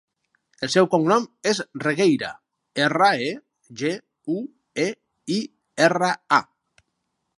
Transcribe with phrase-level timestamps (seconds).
[0.67, 2.31] El seu cognom és Regueira:
[2.85, 3.29] erra, e,
[3.83, 3.93] ge,
[4.37, 4.39] u,
[4.89, 4.89] e,
[5.37, 5.39] i,
[5.91, 6.89] erra, a.